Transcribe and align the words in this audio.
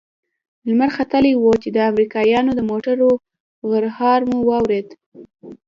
لمر 0.67 0.89
ختلى 0.97 1.31
و 1.35 1.45
چې 1.63 1.69
د 1.75 1.77
امريکايانو 1.91 2.51
د 2.55 2.61
موټرو 2.69 3.11
غرهار 3.69 4.19
مو 4.29 4.37
واورېد. 4.49 4.87